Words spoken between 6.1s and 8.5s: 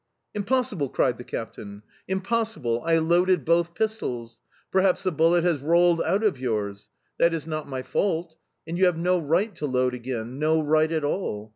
of yours... That is not my fault!